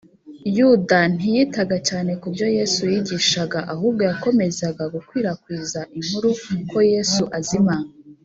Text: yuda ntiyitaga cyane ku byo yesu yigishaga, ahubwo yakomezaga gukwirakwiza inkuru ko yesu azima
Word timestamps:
yuda 0.57 0.99
ntiyitaga 1.15 1.77
cyane 1.87 2.11
ku 2.21 2.27
byo 2.33 2.47
yesu 2.57 2.81
yigishaga, 2.91 3.59
ahubwo 3.73 4.01
yakomezaga 4.09 4.83
gukwirakwiza 4.95 5.79
inkuru 5.97 6.29
ko 6.71 6.77
yesu 6.93 7.23
azima 7.39 7.75